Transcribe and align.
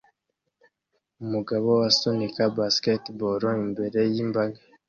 Umugabo 1.23 1.71
asunika 1.89 2.41
basketball 2.57 3.43
imbere 3.65 3.99
yimbaga 4.13 4.59